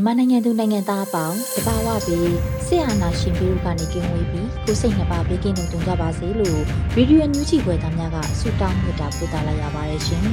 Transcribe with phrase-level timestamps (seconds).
[0.00, 2.34] မြန်မာနိုင်ငံသူနိုင်ငံသားအပေါင်းတဘာဝပြီး
[2.66, 6.60] ဆရာနာရှင်ပြီးတို့ကနေကင်းဝေးပြီးကိုစိတ်နှစ်ပါးဘေးကင်းလုံခြုံကြပါစေလို့
[6.94, 10.24] ဗီဒီယိုညူးချီခွဲသားများကဆုတောင်းမေတ္တာပို့သလိုက်ရပါတယ်ရှင်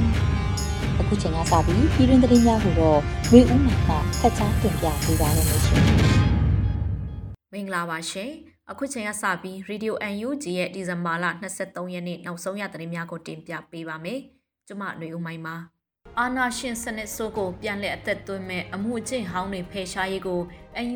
[1.00, 3.00] ။အခုချိန်ကစပြီးပြည်တွင်သတင်းများကိုတော့
[3.32, 3.74] ဝေဦးမှက
[4.20, 5.82] ဖတ်ကြားတင်ပြပေးပါရမရှင်။
[7.52, 8.30] မင်္ဂလာပါရှင်။
[8.70, 11.26] အခုချိန်ကစပြီး Radio UNG ရဲ့ဒီဇင်ဘာလ
[11.60, 14.20] 23ရက်နေ့နောက်ဆုံးရသတင်းများကိုတင်ပြပေးပါမယ်။
[14.66, 15.56] ကျွန်မຫນွေဦးမိုင်းပါ။
[16.16, 20.40] အာနာရှင်စနစ်ဆိုးကိုပြန်လည်အသက်သွင်းမဲ့အမှုအကျင့်ဟောင်းတွေဖယ်ရှားရေးကို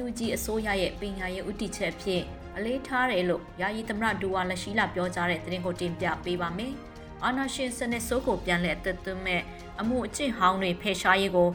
[0.01, 2.23] UNG အစိုးရရဲ့ပညာရေးဥတီချက်ဖြင့်
[2.57, 6.73] အလေးထားတယ်လို့ယာယီသမရဒူဝါလက်ရှိလာပြောကြားတဲ့သတင်းကိုတင်ပြပေးပါမယ်။
[7.25, 9.43] အာနာရှင်စနစ်ဆိုးကိုပြန်လည်အသက်သွင်းမဲ့
[9.81, 11.49] အမှုအကျင့်ဟောင်းတွေဖယ်ရှားရေးကို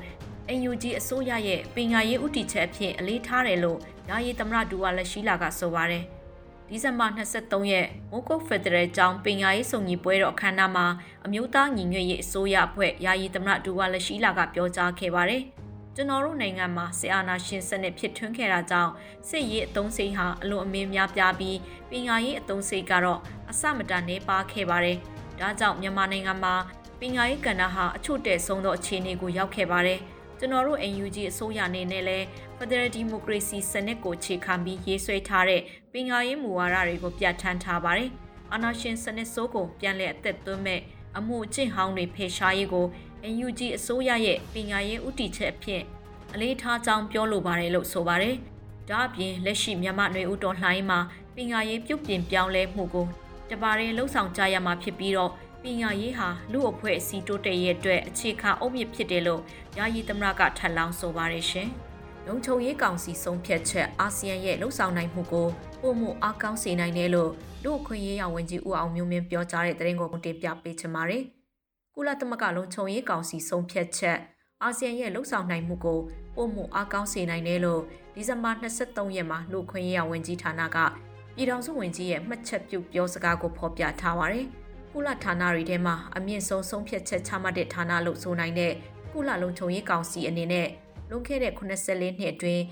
[0.70, 6.06] UNG အစိုးရရဲ့ပညာရေးဥတီချက်ဖြင့်အလေးထားတယ်လို့ယာယီသမရဒူဝါလက်ရှိလာကဆိုပါတယ်။
[6.70, 10.86] ဒီဇင်ဘာ23ရက်မိုးကုတ်ဖက်ဒရယ်ကျောင်းပညာရေးစုံညီပွဲတော်အခမ်းအနားမှာ
[11.26, 15.42] အမျိုးသားညီညွတ်ရေးအစိုးရအဖွဲ့ယာယီသမရဒူဝါလက်ရှိလာကပြောကြားခဲ့ပါတယ်။
[15.96, 18.92] ကျွန်တော်တို့နိုင်ငံမှာစစ်အာဏာရှင်စနစ်ဖြစ်ထွန်းခဲ့တာကြောင့်
[19.30, 21.58] စစ်ရေးအုံစိတ်ဟာအလွန်အမင်းများပြားပြီး
[21.90, 23.20] ပညာရေးအုံစိတ်ကတော့
[23.52, 24.98] အစမတန်နေပါခဲ့ပါတယ်။
[25.40, 26.56] ဒါကြောင့်မြန်မာနိုင်ငံမှာ
[27.00, 30.00] ပညာရေးကဏ္ဍဟာအချို့တဲ့ဆုံးသောအခြေအနေကိုရောက်ခဲ့ပါတယ်။
[30.40, 32.26] ကျွန်တော်တို့ NUG အစိုးရအနေနဲ့လည်း
[32.58, 35.62] Federal Democracy စနစ်ကိုခြေခံပြီးရေးဆွဲထားတဲ့
[35.94, 38.10] ပညာရေးမူဝါဒတွေကိုပြဋ္ဌာန်းထားပါတယ်။
[38.54, 40.82] အာဏာရှင်စနစ်ဆိုးကိုပြန်လည်အသက်သွင်းမဲ့
[41.18, 42.86] အမှုအကျင့်ဟောင်းတွေဖယ်ရှားရေးကို
[43.34, 45.82] NUG အစိုးရရဲ့ပညာရေးဥတီချက်အဖြစ်
[46.34, 48.36] အလေးထားကြောင်းပြောလိုပါတယ်လို့ဆိုပါတယ်။
[48.90, 51.00] ဒါအပြင်လက်ရှိမြန်မာ့ຫນွေဦးတော်လှိုင်းမှာ
[51.36, 53.08] ပညာရေးပြုပြင်ပြောင်းလဲမှုကို
[53.50, 55.47] တပါးရင်လှုံ့ဆော်ကြရမှာဖြစ်ပြီးတော့ပ
[55.82, 59.42] ညာရေးဟာလူအဖွဲ့အစည်းတိုးတက်ရေးအတွက်အခြေခံအုတ်မြစ်ဖြစ်တယ်လို့
[59.78, 61.70] ယာယီသမရကထပ်လောင်းဆိုပါတယ်ရှင်။
[62.28, 65.48] လုံခြုံရေးကောင်စီဆုံးဖြတ်ချက်အာဆီယံရဲ့လှုပ်ဆောင်နိုင်မှုကို
[65.82, 67.32] ပုံမှုအားကောင်းစေနိုင်တယ်လို့
[67.64, 71.24] လူအခွင့်ရေးရဝန်ကြီးဦးအောင်မျိုးမင်းပြောကြားတဲ့သတင်းကိုတင်ပြပေးချင်ပါတယ်။
[71.96, 74.18] ကုလသမဂ္ဂလုံခြုံရေးကောင်စီဆုံးဖြတ်ချက်
[74.64, 76.00] အာဆီယံရဲ့လှုပ်ဆောင်နိုင်မှုကို
[76.36, 77.82] ပုံမှုအားကောင်းစေနိုင်တယ်လို့
[78.16, 80.78] ဒီဇင်ဘာ23ရက်မှာလူခွင့်ရေးရဝန်ကြီးဌာနက
[81.36, 84.48] ပြည်ထောင်စုဝန်ကြီးရဲ့မှတ်ချက်ပြုပြောစကားကိုဖော်ပြထားပါတယ်။
[85.00, 88.74] ကုလဌာနတွေထဲမှာအမြင့်ဆုံးဆုံးဖြတ်ချက်ချမှတ်တဲ့ဌာနလို့ဆိုနိုင်တဲ့
[89.12, 90.68] ကုလလုံခြုံရေးကောင်စီအနေနဲ့
[91.10, 92.64] လွန်ခဲ့တဲ့84နှစ်အတွင်း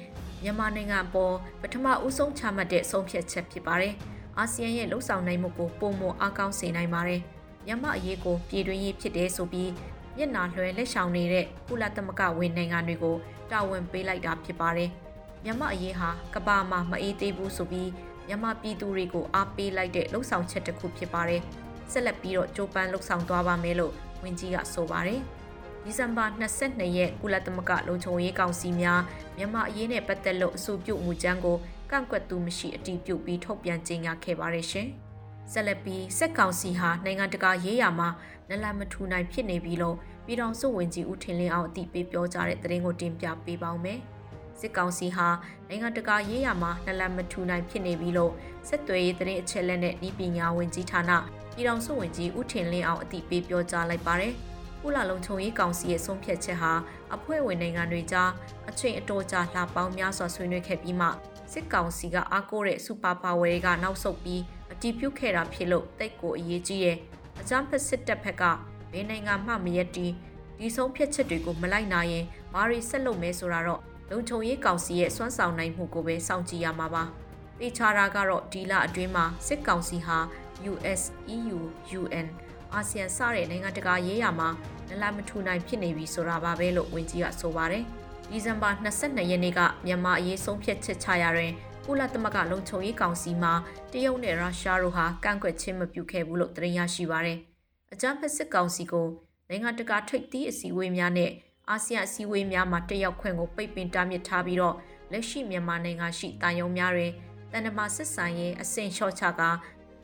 [0.44, 3.94] မြန်မာနိုင်ငံပေါ်ပထမဦးဆုံးချမှတ်တဲ့ဆုံးဖြတ်ချက်ဖြစ်ပါတယ်။
[4.38, 7.22] အာဆီယံရဲ့လှုပ်ဆောင်နိုင်မှုကိုပုံမအားကောင်းစေနိုင်ပါတယ်။
[7.66, 9.72] မြန်မာအရေးကိုပြည်တွင်းရေးဖြစ်တဲ့ဆိုပြီး
[10.18, 13.16] မျက်နာလွှဲလက်ဆောင်နေတဲ့ကုလသမဂ္ဂဝင်နိုင်ငံတွေကို
[13.52, 14.90] တာဝန်ပေးလိုက်တာဖြစ်ပါတယ်။
[15.44, 17.90] မြန်မာအရေးဟာကဘာမှာမအေးသေးဘူးဆိုပြီး
[18.28, 21.44] မြန်မာပြည်သူတွေကိုအားပေးလိုက်တဲ့လှုပ်ဆောင်ချက်တစ်ခုဖြစ်ပါတယ်။
[21.92, 25.22] ဆက်လက်ပြီးတော့ကြိုးပမ်းလှုပ်ဆောင်သွားပါမယ်လို့ဝန်ကြီးကဆိုပါတယ်။
[25.84, 29.02] ဒီဇင်ဘာ22ရက်ကုလသမဂ္ဂလုံခြုံရေးကောင်စီများ
[29.38, 31.58] မြန်မာအရေးနဲ့ပတ်သက်လို့အဆိုပြုမူကြမ်းကို
[31.92, 34.88] ကန့်ကွက်သူမရှိအတည်ပြုပြီးထုတ်ပြန်ကြေညာခဲ့ပါတယ်ရှင်။
[35.52, 38.10] ဆက်လက်ပြီးစက်ကောင်စီဟာနိုင်ငံတကာရေးရာမှာ
[38.50, 44.00] နလမထူနိုင်ဖြစ်နေပြီလို့ပြည်ထောင်စုဝန်ကြီးဦးထင်လင်းအောင်အတည်ပြုပြောကြားတဲ့သတင်းကိုတင်ပြပေးပါောင်းမယ်။
[44.60, 45.28] စစ်ကောင်စီဟာ
[45.68, 48.32] နိုင်ငံတကာရေးရာမှာနလမထူနိုင်ဖြစ်နေပြီလို့
[48.68, 51.12] စစ်သွေးရေးသတင်းအချက်အလက်နဲ့ဤပညာဝန်ကြီးဌာန
[51.56, 54.34] ပြည်ထောင်စုဝန်ကြီးဦးထင်လင်းအောင်အသိပေးပြောကြားလိုက်ပါတယ်။
[54.82, 56.74] ကုလလုံခြုံရေးကောင်စီရဲ့ဆုံးဖြတ်ချက်ဟာ
[57.16, 58.30] အဖွဲ့ဝင်နိုင်ငံတွေကြား
[58.70, 61.08] အချိန်အတော်ကြာလှပေါင်းများစွာဆွေးနွေးခဲ့ပြီးမှ
[61.54, 64.42] စစ်ကောင်စီကအားကိုးတဲ့စူပါပါဝယ်တွေကနောက်ဆုတ်ပြီး
[64.72, 66.98] အတီးပြုတ်ခဲ့တာဖြစ်လို့တိတ်ကိုအရေးကြီးရဲ့
[67.40, 68.44] အကြမ်းဖက်စစ်တပ်ဘက်က
[68.92, 70.08] ဘယ်နိုင်ငံမှမရက်တီ
[70.58, 73.82] ဒီဆုံးဖြတ်ချက်တွေကိုမလိုက်နိုင်ရင်ဘာတွေဆက်လုပ်မဲဆိုတာတော့
[74.12, 77.04] လုံခြုံရေးကောင်စီရဲ့စွမ်းဆောင်နိုင်မှုကိုပဲစောင့်ကြည့်ရမှာပါ။
[77.60, 80.18] တေချာတာကတော့ဒီလအတွင်းမှာစစ်ကောင်စီဟာ
[80.72, 81.02] US,
[81.38, 81.60] EU,
[82.00, 82.28] UN
[82.74, 84.50] အာဆီယံစတဲ့နိုင်ငံတကာရေးရာမှာ
[84.90, 87.84] နလမထူနိုင်ဖြစ်နေပြီဆိုတာပါပဲလို့ဝန်ကြီးကဆိုပါတယ်။
[88.32, 91.52] ဒီဇင်ဘာ22ရက်နေ့ကမြန်မာအရေးဆုံးဖြတ်ချက်ချရာတွင်
[91.86, 93.50] ကုလသမဂ္ဂလုံခြုံရေးကောင်စီမှ
[93.92, 97.38] တရုတ်နဲ့ရုရှားတို့ဟာကန့်ကွက်ခြင်းမပြုခဲ့ဘူးလို့သတင်းရရှိပါတယ်။
[97.94, 99.08] အကြမ်းဖက်စစ်ကောင်စီကို
[99.50, 101.32] နိုင်ငံတကာထိပ်သီးအစည်းအဝေးများနဲ့
[101.70, 104.76] အာဆီယံအစည်းအဝေးများမှာတက်ရောက်ခွင့်ကိုပိတ်ပင်တားမြစ်ထားပြီးတော့
[105.12, 107.12] လက်ရှိမြန်မာနိုင်ငံရှိတာယုံများတွင်
[107.52, 109.42] တန်တမာစစ်ဆိုင်ရေးအဆင့်လျှော့ချက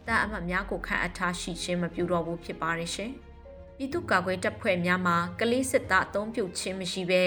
[0.07, 3.12] တန်အမတ်များကိုခန့်အပ်ထားရှိခြင်းမပြုတော့ဘူးဖြစ်ပါရဲ့ရှင်။
[3.77, 7.24] ပြည်သူ့ကာကွယ်တပ်ဖွဲ့များမှာကလေးစစ်သားအုံပြုခြင်းမရှိဘဲ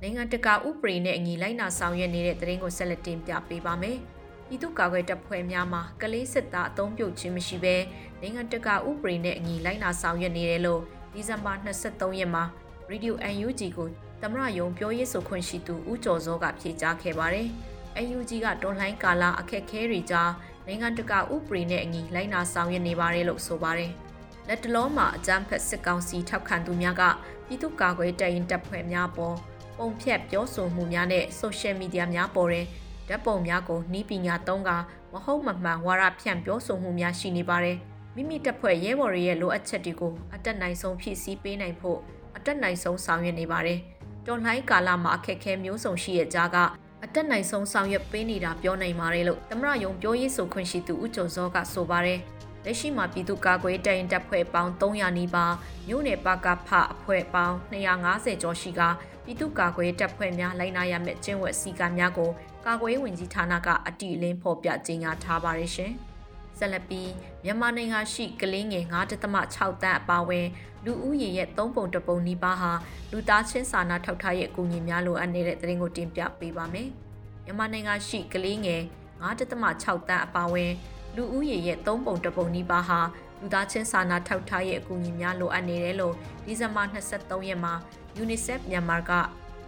[0.00, 3.96] နိုင်ငံတကာဥပဒေနဲ့အညီလိုက်နာဆောင်ရွက်နေတဲ့တရင်ကိုဆက်လက်တင်ပြပေးပါမယ်။
[4.46, 7.76] ပြည်သူ့ကာကွယ်တပ်ဖွဲ့များမှာကလေးစစ်သားအုံပြုခြင်းမရှိဘဲ
[8.20, 10.82] နိုင်ငံတကာဥပဒေနဲ့အညီလိုက်နာဆောင်ရွက်နေတယ်လို့
[11.12, 12.44] ဒီဇင်ဘာ23ရက်မှာ
[12.90, 13.14] Radio
[13.44, 13.88] UNG ကို
[14.22, 17.48] သမရယုံပြောရေးဆိုခွင့်ရှိသူဦးကျော်စောကဖြေကြားခဲ့ပါတယ်။
[18.16, 20.30] UNG ကတွန်လှိုင်းကာလာအခက်ခဲတွေကြား
[20.70, 23.92] နိုင်ငံတကာဥပဒေနဲ့အညီလိုက်နာဆောင်ရွက်နေပါတယ်လို့ဆိုပါတယ်။
[24.48, 27.02] လက်တလုံးမှာအကြမ်းဖက်စစ်ကောင်စီထောက်ခံသူများက
[27.46, 29.36] ပြည်သူ့ကာကွယ်တပ်ရင်တပ်ဖွဲ့များပေါ်
[29.78, 32.66] ပုံဖြတ်ပြောဆိုမှုများနဲ့ဆိုရှယ်မီဒီယာများပေါ်တဲ့
[33.08, 34.70] ဓာတ်ပုံများကိုနှီးပညာသုံးက
[35.12, 37.76] မဟုတ်မမှန်ဝါဒဖြန့်ပြောဆိုမှုများရှိနေပါတယ်။
[38.14, 41.98] မိမိတပ်ဖွဲ့ရဲဘော်တွေရဲ့လိုအပ်ချက်တွေကိုအတက်နိုင်ဆုံးဖြည့်ဆည်းပေးနိုင်ဖို့
[42.36, 43.78] အတက်နိုင်ဆုံးဆောင်ရွက်နေပါတယ်။
[44.26, 52.18] တော်လှန်ကာလမှာအခက်အခဲမျိုးစုံရှိရဲ့ကြားကအ တက်နိုင်ဆုံးဆောင်ရွက်ပေးနေတာပြောနိုင်ပါတယ်လို့သမရယုံပြောရေးဆိုခွင့်ရှိသူဦးကျော်စောကဆိုပါတယ်။
[52.64, 55.54] လက်ရှိမှာပြည်သူ့ကာကွယ်တိုင်တပ်ဖွဲ့ပေါင်း300နီးပါး
[55.88, 58.80] မြို့နယ်ပကဖအဖွဲ့ပေါင်း250ကျော်ရှိက
[59.24, 62.30] ပြည်သူ့ကာကွယ်တပ်ဖွဲ့များလိုက်နာရမယ့်ကျင့်ဝတ်စည်းကမ်းများကို
[62.66, 65.92] ကာကွယ်ဝင်ကြီးဌာနကအတိအလင်းဖော်ပြကြေညာထားပါတယ်ရှင်။
[66.58, 67.10] ဆက်လက်ပြီး
[67.44, 70.46] မြန်မာနိုင်ငံရှိကလေးငယ်9.6တန်းအပါအဝင်
[70.84, 72.72] လူဦးရေရဲ့၃ပုံတပုံနီးပါးဟာ
[73.10, 76.88] လူသားချင်းစာနာထောက်ထားရဲ့အကူအညီများလိုအပ်နေတဲ့သတင်းကိုတင်ပြပေးပါမယ်။
[77.44, 78.82] မြန်မာနိုင်ငံရှိကလေးငယ်
[79.22, 80.72] 9.6တန်းအပါအဝင်
[81.16, 83.00] လူဦးရေရဲ့၃ပုံတပုံနီးပါးဟာ
[83.40, 87.74] လူသားချင်းစာနာထောက်ထားရဲ့အကူအညီများလိုအပ်နေတယ်လို့ဒီဇင်ဘာ23ရက်မှာ
[88.22, 89.10] UNICEF မြန်မာက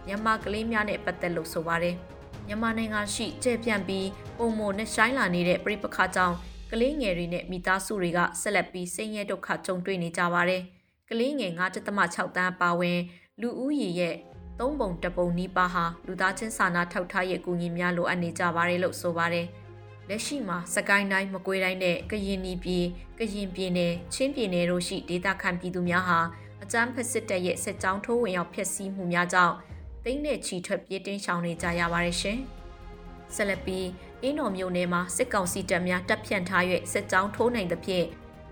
[0.07, 1.95] မြန်မာကလေးများနဲ့ပတ်သက်လို့ဆိုပါတယ်။
[2.47, 4.07] မြန်မာနိုင်ငံရှိကျဲပြန့်ပြီး
[4.37, 6.35] ပုံမနဲ့ရှိုင်းလာနေတဲ့ပြိပခါကြောင့်
[6.71, 10.82] ကလေးငယ်တွေနဲ့မိသားစုတွေကဆက်လက်ပြီးဆင်းရဲဒုက္ခကြုံတွေ့နေကြပါတယ်။က
[11.19, 12.99] လေးငယ်9.6တန်းပါဝင်
[13.41, 14.15] လူဦးရေရဲ့
[14.59, 19.47] သုံးပုံတပုံနီးပါးဟာလူသားချင်းစာနာထောက်ထားရဲ့အကူအညီများလိုအပ်နေကြပါတယ်လို့ဆိုပါတယ်။
[20.09, 22.85] လက်ရှိမှာစကိုင်းတိုင်းမကွေးတိုင်းနဲ့ကရင်ပြည်
[23.19, 26.19] ကရင်ပြည်နယ်ချင်းပြည်နယ်တို့ရှိဒေသခံပြည်သူများဟာ
[26.63, 29.55] အကြမ်းဖက်စစ်တပ်ရဲ့စစ်ကြောင်းထိုးဝင်ရောက်ဖျက်ဆီးမှုများကြောင့်
[30.03, 32.39] တိမ့်နဲ့ချီထွက်ပြေးတင်းရှောင်နေကြရပါတယ်ရှင်။
[33.35, 33.87] ဆက်လက်ပြီး
[34.21, 38.05] အင်းတော်မြို့နယ်မှာစစ်ကောင်စီတပ်များတပ်ဖြန့်ထား၍စစ်ကြောင်းထိုးနိုင်သဖြင့်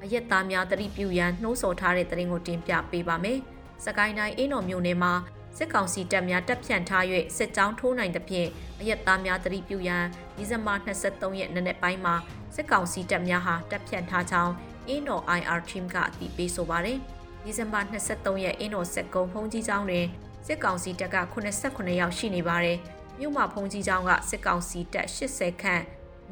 [0.03, 3.39] အရက်သားများတတိပြုရန်နှိုးဆော်ထားတဲ့တရင်ကိုတင်ပြပေးပါမယ်။
[3.85, 5.13] စကိုင်းတိုင်းအင်းတော်မြို့နယ်မှာ
[5.57, 7.03] စစ်ကောင်စီတပ်များတပ်ဖြန့်ထား၍
[7.37, 8.49] စစ်ကြောင်းထိုးနိုင်သဖြင့်
[8.79, 10.03] အရက်သားများတတိပြုရန်
[10.35, 12.15] ဒီဇင်ဘာ23ရက်နေ့နေ့ပိုင်းမှာ
[12.55, 14.53] စစ်ကောင်စီတပ်များဟာတပ်ဖြန့်ထားကြောင်း
[14.87, 16.97] အင်းတော် IR team ကအတည်ပြုဆိုပါတယ်။
[17.43, 20.05] ဒီဇင်ဘာ23ရက်အင်းတော်စက်ကုံဖုံးကြီးကျောင်းတွင်
[20.47, 22.77] စစ်ကောင်စီတပ်က89ယောက်ရှိနေပါတယ်။
[23.19, 25.83] မြို့မှာဖုံးကြီးကျောင်းကစစ်ကောင်စီတပ်80ခန့်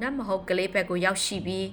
[0.02, 1.68] နတ်မဟုတ်ကလေးဘက်ကိုရောက်ရှိပြီး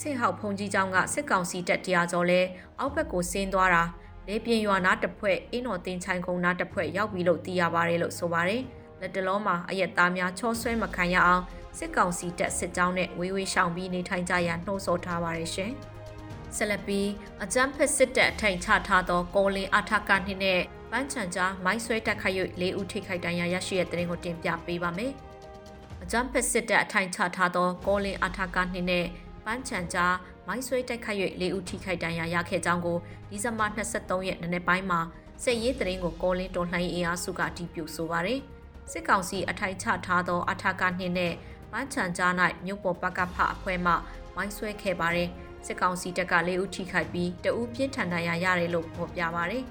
[0.00, 2.40] စစ်ဟောက်ဖုန်ကြီးကျောင်းကစစ်ကောင်စီတပ်တရားကျော်လဲ
[2.78, 3.82] အောက်ဘက်ကိုဆင်းသွားတာ
[4.28, 8.62] လေပြင်းရွာနာတစ်ဖွဲ့အင်းတော်တင်ချိုင်ကုန်းနာတစ်ဖွဲ့ရောက်ပြီလို့သိရပါတယ်လို့ဆိုပါတယ်
[9.00, 11.42] လက်တလုံးမှာအရက်သားများချောဆွဲမခံရအောင်
[11.78, 15.72] စစ်ကောင်စီတပ်စစ်ကြောင်းနဲ့ဝေးဝေးရှောင်ပြီးနေထိုင်ကြရနှိုးဆော်ထားပါတယ်ရှင်
[16.56, 17.00] ဆလပီ
[17.42, 20.60] အကြမ်းဖက်စစ်တပ်အထိုင်ချထားသောကောလင်အထကနှင့်နဲ့
[20.90, 25.12] ပန်းချန်ကြားမိုင်းဆွဲတက်ခိုက်၍လေးဦးထိခိုက်ဒဏ်ရာရရှိတဲ့တဲ့ရင်ကိုတင်ပြပေးပါမယ်။
[26.02, 29.06] အကြမ်းဖက်စစ်တပ်အထိုင်ချထားသောကောလင်အထကနှင့်နဲ့
[29.48, 30.14] ပန်းချန်ကြား
[30.46, 32.98] မိုင်းဆွဲတိုက်ခိုက်၍လေးဦးထိခိုက်ဒဏ်ရာရခဲ့ကြောင်းကို
[33.30, 35.00] ဒီဇင်ဘာ23ရက်နေ့ပိုင်းမှာ
[35.44, 38.40] စစ်ရေးသတင်းကိုကောလင်းတွန်လှန်ရေးအားစုကအတည်ပြုဆိုပါရယ်
[38.90, 41.32] စစ်ကောင်စီအထိုင်ချထားသောအထာကနှင်းနဲ့
[41.72, 42.32] ပန်းချန်ကြား၌
[42.64, 43.92] မြို့ပေါ်ပကဖအဖွဲ့မှ
[44.34, 45.30] မိုင်းဆွဲခဲ့ပါရယ်
[45.66, 49.64] စစ်ကောင်စီတပ်ကလေးဦးထိခိုက်ပြီးတအူးပြင်းထန်ဒဏ်ရာရတယ်လို့ဖော်ပြပါရယ်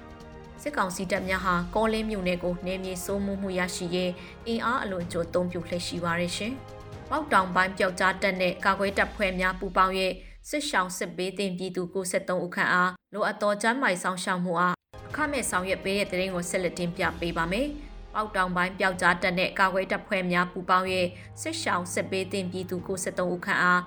[0.62, 4.12] စစ်ကောင်စီတပ်များဟာကောလင်းမြို့နယ်ကိုနေမြေစိုးမှုမှုရရှိရေး
[4.46, 6.54] အင်အားအလွန်ကြိုသုံးပြုလှည့်ရှိပါရယ်ရှင်။
[7.10, 9.94] ပေါက်တောင်ပိုင်းပျောက်ကြားတက်တဲ့ကာကွယ်တပ်ဖွဲ့များပူးပေါင်း၍
[10.48, 14.74] စစ်ရှောင်းစစ်ဘေးတင်ပြည်သူ93ဦးခန့်အားလိုအပ်သောကျန်းမာရေးဆောင်ရှောက်မှုအား
[15.08, 17.66] အခမဲ့ဆောင်ရွက်ပေးတဲ့တဲ့ရင်ကိုဆက်လက်တင်ပြပေးပါမယ်။
[18.14, 20.86] ပေါက်တောင်ပိုင်းပျောက်ကြားတက်တဲ့ကာကွယ်တပ်ဖွဲ့များပူးပေါင်း၍
[21.42, 23.82] စစ်ရှောင်းစစ်ဘေးတင်ပြည်သူ93ဦးခန့်အား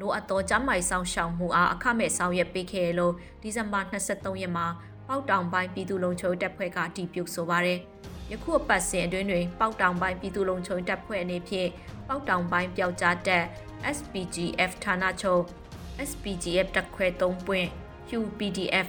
[0.00, 4.66] လိုအပ်သောကျန်းမာရေးဆောင်ရှောက်မှုအားအခမဲ့ဆောင်ရွက်ပေးခဲ့လို့ဒီဇင်ဘာ23ရက်မှာ
[5.08, 7.80] ပေါက်တောင်ပိုင်းပြည်သူ့လုံခြုံတပ်ဖွဲ့ကအတည်ပြုဆိုပါရယ်။
[8.32, 11.68] ယခုအပတ်စဉ်အတွင်းတွင်ပေါက်တောင်ပိုင်းပြည်သူ့လုံခြုံတပ်ဖွဲ့အနေဖြင့်
[12.08, 13.44] ပေါက်တောင်ပိုင်းပျောက်ကြားတက်
[13.96, 15.42] SPGF ဌာနချုပ်
[16.08, 17.68] SPGF တက်ခွဲ3ပွင့်
[18.08, 18.86] QPDF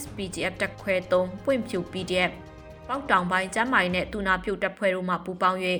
[0.00, 2.32] SPGF တက်ခွဲ3ပွင့်ဖြူ PDF
[2.88, 5.60] ပေါက်တောင်ပိုင်းကျမ်းမိုင်နဲ့တူနာပြုတ်တပ်ဖွဲ့တို့မှပူးပေါင်း၍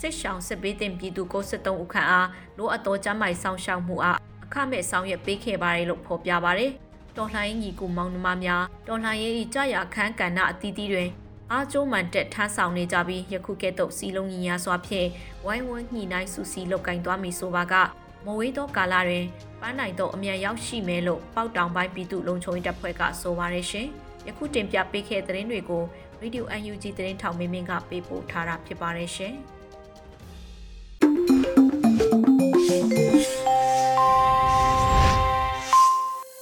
[0.00, 2.28] စစ်ရှောင်းစစ်ပေးတင်ပြည်သူ93ဦးခန့်အား
[2.58, 6.72] လိုအပ်သောကျမ်းမိုင်ဆောင်ရှောက်မှုအားအခမဲ့ဆောင်ရွက်ပေးခဲ့ပါတယ်လို့ဖော်ပြပါတယ်။
[7.16, 11.10] တော်လှန်ရေးညီကူမောင်နှမများတော်လှန်ရေး၏ကြာရခန်းကဏ္ဍအသီးသီးတွင်
[11.52, 15.08] အားကျိုးမှန်တက်ထမ်းဆောင်နေကြပြီးယခုကဲ့သို့စီလုံးညီညာစွာဖြင့်
[15.44, 17.74] ဝိုင်းဝန်းညှိနှိုင်းစုစည်းလုပ်ကင်သွားမည်ဆိုပါက
[18.24, 19.26] မဝေးသောကာလတွင်
[19.60, 23.86] ပန်းနိုင်သောအမြန်ရောက်ရှိမယ်လို့ပေါက်တောင်ပိုင်းပြည်သူ့လုံခြုံရေးတပ်ဖွဲ့ကဆိုပါရရှင်
[24.26, 25.82] ယခုတင်ပြပေးခဲ့တဲ့သတင်းတွေကို
[26.22, 29.34] Radio UNG သတင်းထောက်မင်းမင်းကပေးပို့ထားတာဖြစ်ပါတယ်ရှင်။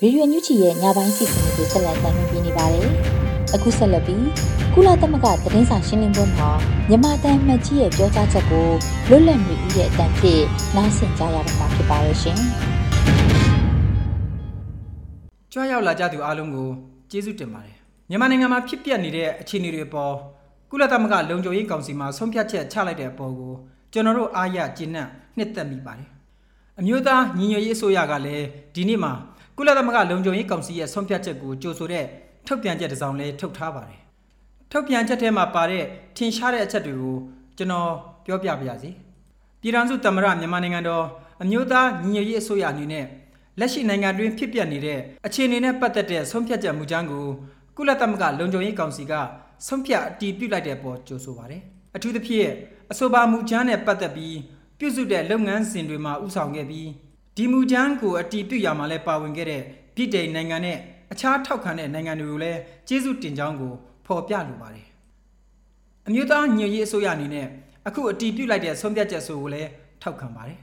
[0.02, 2.88] ရေရွယ်ညူချီရဲ့ညပိုင်းစီစဉ်ကိုဆက်လက်တင်ပြနေပါတယ်။
[3.55, 4.26] အခုဆက်လက်ပြီး
[4.75, 6.49] ကုလသမဂ္ဂသတင်းစာရှင်းလင်းပွဲမှာ
[6.88, 8.67] မြန်မာတန်မှတ်ကြီးရဲ့ပြောကြားချက်ကို
[9.09, 10.45] လွတ်လပ်နေဦးရဲ့အတန်ဖြင့်
[10.76, 12.38] နားဆင်ကြရမှာဖြစ်ပါရဲ့ရှင်။
[15.52, 16.69] ကြွားရောက်လာကြသူအားလုံးကို
[17.11, 17.76] ကျေးဇူးတင်ပါတယ်။
[18.09, 20.14] မြန်မာနိုင်ငံမှာဖြစ်ပျက်နေတဲ့အခြေအနေတွေပေါ်
[20.71, 23.52] ကုလသမဂ္ဂလုံခြုံရေးကောင်စီမှဆုံးဖြတ်ချက်ချလိုက်တဲ့အပေါ်ကို
[23.93, 26.09] ကျွန်တော်တို့အားရကျေနပ်နှစ်သက်မိပါတယ်။
[26.78, 29.12] အမျိုးသားညီညွတ်ရေးအစိုးရကလည်းဒီနေ့မှာ
[29.57, 32.07] ကုလသမဂ္ဂလုံခြုံရေးကောင်စီရဲ့ဆုံးဖြတ်ချက်ကိုကြိုဆိုတဲ့
[32.49, 34.00] ထုတ်ပြန်ချက်တစ်စောင်လည်းထုတ်ထားပါတယ်။
[34.73, 35.85] ထုတ်ပြန်ချက်ထဲမှာပါတဲ့
[36.17, 37.17] ထင်ရှားတဲ့အချက်တွေကို
[37.57, 37.90] ကျွန်တော်
[38.25, 38.90] ပြောပြပါရစေ။
[39.61, 41.05] ပြည်ထောင်စုသမ္မတမြန်မာနိုင်ငံတော်
[41.43, 43.05] အမျိုးသားညီညွတ်ရေးအစိုးရအနေနဲ့
[43.59, 47.26] လက်ရှိနိုင်ငံတွင်းဖြစ်ပျက်နေတဲ့အခြေအနေနဲ့ပတ်သက်တဲ့ဆုံးဖြတ်ချက်မူကြမ်းကို
[47.76, 49.12] ကုလသမဂ္ဂလုံခြုံရေးကောင်စီက
[49.67, 51.62] ဆုံးဖြတ်အတည်ပြုလိုက်တဲ့ပေါ်ကြိုဆိုပါတယ်။
[51.97, 52.50] အထူးသဖြင့်
[52.90, 54.37] အဆိုပါမူကြမ်းနဲ့ပတ်သက်ပြီး
[54.78, 56.88] ပြုစုတဲ့လုပ်ငန်းစဉ်တွေမှာဥဆောင်ခဲ့ပြီး
[57.37, 59.62] ဒီမူကြမ်းကိုအတည်ပြုရမှာလဲပါဝင်ခဲ့တဲ့
[59.95, 60.78] ပြည်တိုင်နိုင်ငံနဲ့
[61.12, 63.72] အခြားထောက်ခံတဲ့နိုင်ငံတွေကိုလည်းကျေးဇူးတင်ကြောင်းကို
[64.06, 64.86] ဖော်ပြလိုပါတယ်။
[66.06, 67.46] အမျိုးသားညွရေးအစိုးရအနေနဲ့
[67.88, 69.68] အခုအတည်ပြုလိုက်တဲ့ဆုံးဖြတ်ချက်ဆိုကိုလည်း
[70.02, 70.58] ထောက်ခံပါတယ်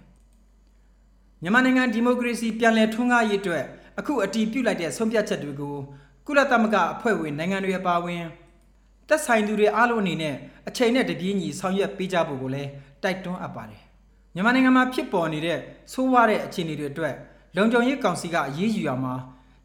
[1.42, 3.64] ။မြန်မာနိုင်ငံဒီမိုကရေစီပြန်လည်ထွန်းကားရေးအတွက်
[4.00, 5.76] အခုအတည်ပြုလိုက်တဲ့ဆုံးဖြတ်ချက်တွေကို
[6.28, 8.24] ကုလသမဂ္ဂအဖွဲ့ဝင်နိုင်ငံတွေပါဝင်
[9.08, 10.36] သက်ဆိုင်သူတွေအားလုံးအနေနဲ့
[10.68, 12.70] အချိန်နဲ့တပြေးညီဆောင်ရွက်ပေးကြဖို့ကိုလည်း
[13.04, 13.82] တိုက်တွန်းအပ်ပါတယ်
[14.34, 15.60] မြန်မာနိုင်ငံမှာဖြစ်ပေါ်နေတဲ့
[15.94, 17.16] ဆိုးဝါးတဲ့အခြေအနေတွေအတွက်
[17.56, 19.14] လုံခြုံရေးကောင်စီကအရေးယူရမှာ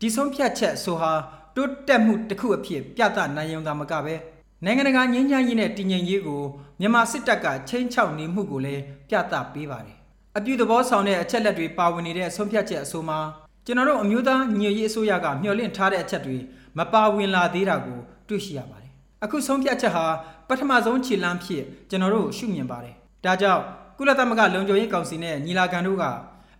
[0.00, 1.12] ဒီဆုံးဖြတ်ချက်ဆိုဟာ
[1.56, 4.14] တိုးတက်မှုတစ်ခုအဖြစ်ပြသနိုင်ရုံသာမကပဲ
[4.64, 6.42] နိုင်ငံတကာငြိမ်းချမ်းရေးနဲ့တည်ငြိမ်ရေးကို
[6.80, 9.96] မြန်မာစစ်တပ်ကချင်းချောက်နေမှုကိုလည်းပြသပေးပါတယ်
[10.36, 13.18] အပြုသဘောဆောင်တဲ့အချက်လက်တွေပါဝင်နေတဲ့ဆုံးဖြတ်ချက်အဆိုမှာ
[13.66, 16.36] ကျွန်တော်တို့အမျိုးသားညီညွတ်ရေးအစိုးရကမျှော်လင့်ထားတဲ့အချက်တွေ
[16.78, 18.90] မပါဝင်လာသေးတာကိုတွေ့ရှိရပါတယ်
[19.24, 20.04] အခုဆုံးဖြတ်ချက်ဟာ
[20.48, 23.62] ပထမဆုံးခြေလှမ်းဖြစ်ကျွန်တော်တို့ရှုမြင်ပါတယ်ဒါကြောင့်
[23.98, 26.04] ကုလသမဂ္ဂလုံခြုံရေးကောင်စီနဲ့ညီလာခံတို့က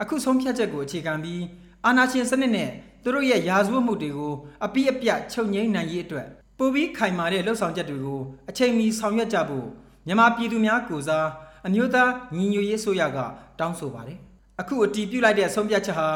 [0.03, 1.43] အခုဆုံးဖြတ်ချက်ကိုအခြေခံပြီး
[1.85, 2.71] အာဏာရှင်စနစ်နဲ့
[3.03, 6.29] သူတို့ရဲ့ရာဇဝတ်မှုတွေကိုအပိအပြတ်ချုပ်ငိမ့်နိုင်ရေးအတွက်
[6.59, 9.67] ပိုပြီးခိုင်မာတဲ့လှုပ်ဆောင်ချက်တွေကိုအချိန်မီဆောင်ရွက်ကြဖို့
[10.07, 11.27] မြန်မာပြည်သူများကိုစား
[11.67, 13.19] အမျိုးသားညီညွတ်ရေးဆိုရက
[13.59, 14.19] တောင်းဆိုပါတယ်
[14.61, 16.09] အခုအတီးပြုတ်လိုက်တဲ့ဆုံးဖြတ်ချက်ဟာ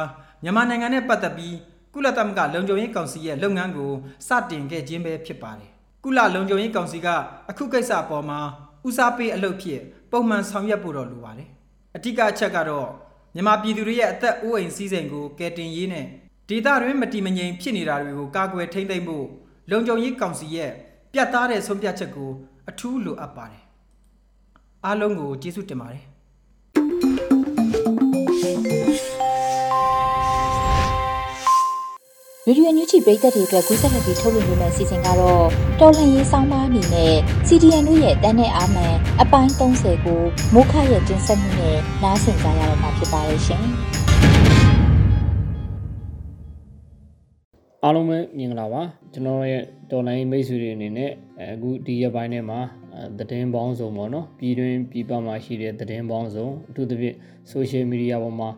[0.43, 1.57] မြန်မာနိုင်ငံနဲ့ပတ်သက်ပြီး
[1.95, 3.93] ကုလသမဂ္ဂလုံခြုံရေးကောင်စီရဲ့လုပ်ငန်းကို
[4.29, 5.71] စတင်ခဲ့ခြင်းပဲဖြစ်ပါတယ်
[6.05, 7.09] ကုလလုံခြုံရေးကောင်စီက
[7.50, 8.41] အခုကိစ္စအပေါ်မှာ
[8.87, 11.49] ဦးစားပေးအလုပ်ဖြစ်ပုံမှန်ဆောင်ရွက်ဖို့တော့လိုပါတယ်
[11.97, 12.88] အထူးအချက်ကတော့
[13.35, 16.07] မြန်မာပြည်သူတွေရဲ့အသက်အိုးအိမ်စည်းစိမ်ကိုကယ်တင်ရေးနဲ့
[16.49, 19.27] ဒေသတွင်းမတည်မငြိမ်ဖြစ်နေတာတွေကိုကာကွယ်ထိန်းသိမ်းဖို့
[19.71, 20.73] လုံခြုံရေးကောင်စီရဲ့
[21.13, 22.31] ပြတ်သားတဲ့ဆုံးဖြတ်ချက်ကို
[22.69, 23.65] အထူးလိုအပ်ပါတယ်
[24.85, 26.03] အားလုံးကိုကျေးဇူးတင်ပါတယ်
[32.47, 35.47] ရေဒီယိုညူချီပရိသတ်တွေအတွက်ကူးစက်လက်ပြီးထုတ်လွှင့်ပေးမယ့်အစီအစဉ်ကတော့
[35.81, 37.15] တော်လှန်ရေးဆောင်းပါးအနေနဲ့
[37.49, 40.23] CDN တို့ရဲ့တန်းတဲ့အားမှန်အပိုင်း30ကို
[40.55, 43.65] မိုးခရဲ့တင်ဆက်မှုနဲ့နားဆင်ကြရတော့မှာဖြစ်ပါရဲ့ရှင်။
[47.87, 51.11] အားလုံးပဲမင်္ဂလာပါကျွန်တော်ရဲ့တော်လိုင်းမိတ်ဆွေတွေအနေနဲ့
[51.53, 52.61] အခုဒီရက်ပိုင်းထဲမှာ
[53.19, 57.17] သတင်းပေါင်းစုံပေါ့နော်ပြည်တွင်းပြည်ပမှာရှိတဲ့သတင်းပေါင်းစုံအထူးသဖြင့်
[57.53, 58.50] social media ပေါ်မှာ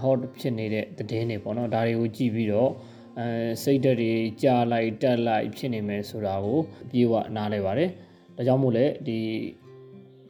[0.00, 2.70] hot ဖြစ်နေတဲ့သတင်းတွေပေါ့နော်ဒါတွေကိုကြည့်ပြီးတော့
[3.18, 3.26] အဲ
[3.62, 6.58] စိတ်ဓာတ်တွေကြာလိုက်တက်လိုက်ဖြစ်နေမယ်ဆိုတာကို
[6.90, 7.90] ပြေဝနားလဲပါတယ်
[8.36, 9.18] ဒါကြောင့်မို့လဲဒီ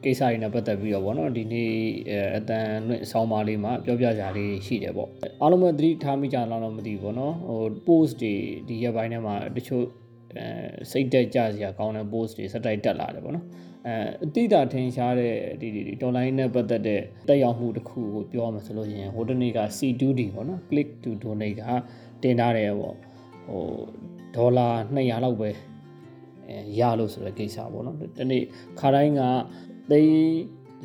[0.05, 1.71] ကိစ္စတွေနဲ့ပတ်သက်ပြီးတော့ဗောနော်ဒီနေ့
[2.37, 5.09] အတန်လွင့်ဆောင်းပါးလေးမှာပြောပြကြလေးရှိတယ်ပေါ့
[5.41, 8.33] အားလုံးပဲသတိထားမိကြလားတော့မသိဘူးဗောနော်ဟို post တွေ
[8.67, 9.85] ဒီရက်ပိုင်းထဲမှာတချို့
[10.37, 10.45] အဲ
[10.91, 13.45] စိတ်တက်ကြစရာကောင်းတဲ့ post တွေစက်တိုက်တက်လာတယ်ဗောနော်
[13.87, 21.63] အဲအတိတာထင်ရှားတဲ့ဒီဒီ online နဲ့ပတ်သက်တဲ့တက်ရောက်မှုတစ်ခုကိုပြောမှဆိုလို့ရှိရင်ဟိုတနေ့က C2D ဗောနော် click to donate က
[22.23, 22.95] တင်ထားတယ်ပေါ့
[23.47, 23.63] ဟို
[24.35, 25.49] ဒေါ်လာ200လောက်ပဲ
[26.49, 28.43] အဲရလို့ဆိုတဲ့ကိစ္စပေါ့နော်ဒီနေ့
[28.79, 29.21] ခါတိုင်းက
[29.91, 30.31] သိန်း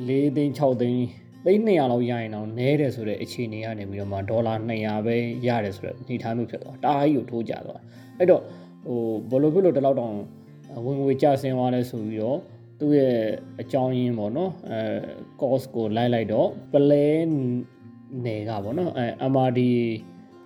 [0.08, 1.06] 4သိန်း6သိန်း
[1.44, 7.80] သိန်း200လောက်ရရင်တော့နဲတယ်ဆိုတဲ့အခြေအနေကနေပြီးတော့မှဒေါ်လာ200ပဲရတယ်ဆိုတဲ့အနေထားမျိုးဖြစ်သွားတာအားကြီးကိုထိုးကြသွား
[8.18, 8.42] အဲ့တော့
[8.86, 9.00] ဟို
[9.30, 10.14] ဘလိုဖြစ်လို့တလောက်တောင်
[10.84, 12.38] ဝင်ငွေကျဆင်းသွားလဲဆိုပြီးတော့
[12.78, 13.16] သူ့ရဲ့
[13.60, 14.80] အကြောင်းရင်းပေါ့နော်အဲ
[15.40, 17.06] cost ကိုလိုက်လိုက်တော့ပလဲ
[18.24, 19.60] နယ်ကပေါ့နော်အဲ MRD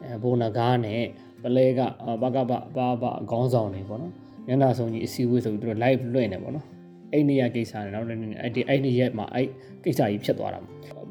[0.04, 1.02] အဲဘုံနကားနဲ့
[1.42, 1.80] ပလဲက
[2.22, 4.12] ဘကဘဘာဘခေါင်းဆောင်နေပေါ့နော်
[4.48, 6.66] ညနာဆောင်ကြီးအစည်းအဝေးဆိုပြီးသူတို့ live လွှင့်နေပေါ့နော်
[7.12, 9.48] အဲ့နေရကိစ္စနဲ့နောက်လည်းအဲ့ဒီအဲ့ဒီရက်မှာအဲ့
[9.84, 10.60] ကိစ္စကြီးဖြစ်သွားတာ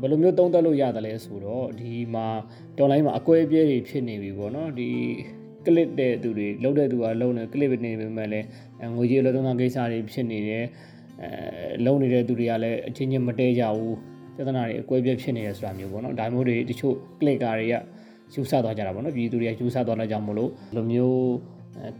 [0.02, 2.28] ဘယ်လိုမျိုးတုံးတက်လို့ရတယ်လဲဆိုတော့ဒီမှာ
[2.78, 4.90] တော်လိုင်းမှာအကွဲပြဲတွေဖြစ်နေပြီပေါ့နော်ဒီ
[5.66, 8.46] ကလစ်တဲ့သူတွေလုံးတဲ့သူကလုံးတယ်ကလစ်နေပေမဲ့လည်း
[8.96, 10.66] ငွေကြီးအလုံးသုံးကိစ္စတွေဖြစ်နေတယ်
[11.22, 13.96] အဲလုံးနေတဲ့သူတွေကလည်းအချင်းချင်းမတဲကြဘူး
[14.36, 17.76] ပြဿနာတွေအကွဲပြဲဖြစ်နေတယ်ဆိုတာမျိုးပေါ့နော်ဒါမျိုးတွေတချို့ကလစ်ကာတွေက
[18.36, 21.18] ယူဆသွားကြတာပေါ့နော်ပြည်သူတွေကယူဆသွားတဲ့ကြောင့်မလို့လိုမျိုး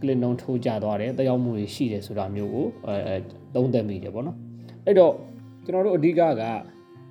[0.00, 2.94] ကလစ်နှုံးထိုးကြသွားတယ်တက်ရောက်မှုတွေရှိတယ်ဆိုတာမျိုးကိုအဲ
[3.54, 4.36] သုံးသပ်မိတယ်ပေါ့နော်
[4.86, 5.12] အဲ့တော့
[5.64, 6.42] ကျွန်တော်တို့အဓိကက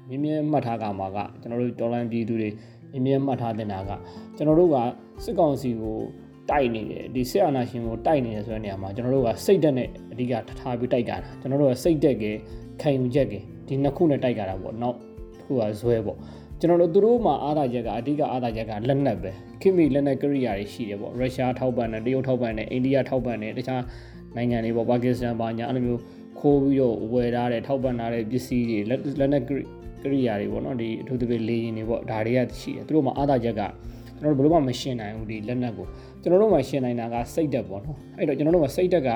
[0.10, 2.50] မြင်းမြင်းမှတ်ထားကမှာကကျွန်တော်တို့ဒေါ်လာပြည်သူတွေ
[2.92, 3.92] မြင်းမြင်းမှတ်ထားတင်တာက
[4.36, 4.78] ကျွန်တော်တို့က
[5.24, 5.98] စစ်ကောင်စီကို
[6.50, 12.26] တိုက်နေတယ်ဒီစစ်အာဏာရှင်ကိုတိုက်နေတယ်ဆိုတဲ့နေရာမှာကျွန်တော်တို့ကစိတ်တက်နဲ့အဓိကထားပြီးတိုက်ကြတာကျွန်တော်တို့ကစိတ်တက်က
[12.82, 13.34] ခံယူချက်က
[13.68, 16.18] ဒီနှစ်ခုနဲ့တိုက်ကြတာပေါ့နောက်တစ်ခုကဇွဲပေါ့
[16.60, 19.32] ကျွန်တော်တို့သူတို့မှာအားသာချက်ကအဓိကအားသာချက်ကလက်နက်ပဲ
[19.62, 23.82] ခိမီလက်နက်ကရိယာတွေရှိတယ်ပေါ့ရုရှားထောက်ပံ့တယ်တရုတ်ထောက်ပံ့တယ်အိန္ဒိယထောက်ပံ့တယ်တခြား
[24.36, 26.02] နိုင်ငံတွေပေါ့ပါကစ္စတန်ပါညာအဲ့လိုမျိုး
[26.42, 28.80] ခိုးပြီးတော့ဝယ်ထားတဲ့ထောက်ပံ့ထားတဲ့ပစ္စည်းတွေ
[29.20, 29.50] လက်နက်က
[30.12, 33.62] ရိယာတွေပေါ့နော်ဒီအထူးသဖြင့်လေယာဉ်တွေပေါ့ဒါတွေကရှိတယ်သူတို့မှာအားသာချက်က
[34.20, 35.88] ကျွန်တော်တို့ဘယ်လိုမှမရှင်းနိုင်ဘူးဒီလက်နက်ကို
[36.22, 39.10] ကျွန်တော်တို့မှရှင်းနိုင်တာကစိတ်တက်ပေါ့နော်အဲ့တော့ကျွန်တော်တို့မှစိတ်တက်က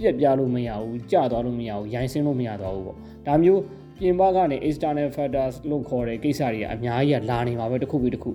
[0.00, 2.96] ပြက်ပြလို့မရဘူးကြသွားလို့မရဘူးရိုင်းစင်းလို့မရသွားဘူးပေါ့
[3.26, 3.60] ဒါမျိုး
[3.98, 8.30] ပြင်ပကနေ external factors လို့ခေါ်တဲ့ကိစ္စတွေကအများကြီးကလာနေမှာပဲတစ်ခုပြီးတစ်ခု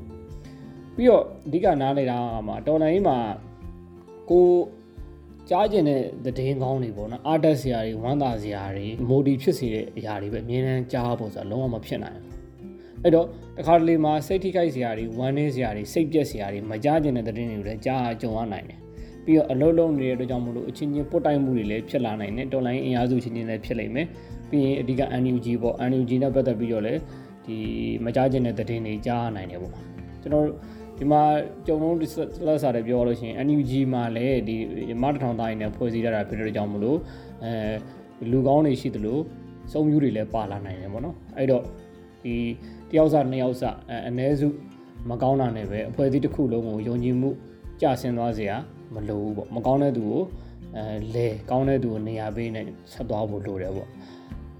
[0.95, 3.17] ပြီးတော့အဓိကနားနေတာကမှာတော်လိုင်းမှာ
[4.29, 4.45] ကို
[5.51, 13.25] ကြားကျင်တဲ့သတင်းကောင်းတွေပေါ့နော်အာတက်စရာတွေဝမ်းသာစရာတွေမိုဒီဖြစ်စေတဲ့အရာတွေပဲအမြဲတမ်းကြားဖို့ဆိုတာလုံးဝမဖြစ်နိုင်ဘူးအဲ့တော့
[13.57, 18.79] တခါတလေမှာစိတ်ထိခိုက်စရာတွေဝမ်းနည်းစရာတွေစိတ်ပြက်စရာတွေမကြားကျင်တဲ့သတင်းတွေကိုလည်းကြားကြုံရနိုင်တယ်
[19.25, 24.07] ပြီးတော့အလုံးလုံးနေတဲ့အတွက်ကြောင့်မလို့အချင်းချင်းပုတ်တိုက်မှုတွေလည်းဖြစ်လာနိုင်တယ်တော်လိုင်းအင်အားစုချင်းချင်းလည်းဖြစ်လိမ့်မယ်
[24.49, 26.99] ပြီးရင်အဓိက NUG ပေါ့ NUG နဲ့ပတ်သက်ပြီးတော့လည်း
[27.45, 27.57] ဒီ
[28.05, 29.73] မကြားကျင်တဲ့သတင်းတွေကြားနိုင်တယ်ပေါ့
[30.21, 30.45] ကျွန်တော်
[31.01, 31.23] ဒီမှာ
[31.67, 31.97] ကြုံလုံး
[32.47, 34.55] လက်စားတယ်ပြောလို့ရှိရင် NUG မှာလည်းဒီ
[35.01, 36.97] မတထောင်တိုင်းနဲ့ဖွဲ့စည်းရတာဖြစ်တဲ့ကြောင့်မလို့
[37.43, 39.19] အဲလူကောင်းတွေရှိသလို
[39.71, 41.63] စုံမျိုးတွေလည်းပါလာနိုင်တယ်ပေါ့နော်အဲ့တော့
[42.23, 42.35] ဒီ
[42.89, 44.47] တယောက်စားနှစ်ယောက်စားအဲအ ਨੇ စု
[45.09, 47.29] မကောင်းတာနဲ့ပဲအဖွဲ့အစည်းတစ်ခုလုံးကိုယုံကြည်မှု
[47.81, 48.55] ကျဆင်းသွားစရာ
[48.93, 50.21] မလိုဘူးပေါ့မကောင်းတဲ့သူကို
[50.75, 52.61] အဲလေကောင်းတဲ့သူကိုနေရာပေးနေ
[52.93, 53.89] ဆက်သွားဖို့လိုတယ်ပေါ့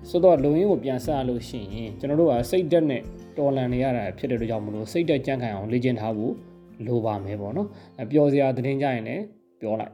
[0.10, 3.02] ဆိုတော့လုံရင်းကိုပြန်ဆရလို့ရှိရင်ကျွန်တော်တို့ကစိတ်ဓာတ်နဲ့
[3.38, 6.34] တော်လန်နေရတာဖြစ်တဲ့အတွက်ကြောင့်မလို့စိတ်တက်ကြံ့ခိုင်အောင်လေ့ကျင့်ထားဖို့
[6.88, 7.68] လိုပါမယ်ပေါ့နော်
[8.02, 9.24] အပျော်စရာသတင်းကြရင်လည်း
[9.62, 9.94] ပြောလိုက်